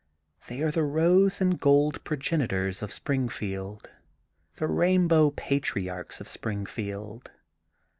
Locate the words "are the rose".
0.63-1.39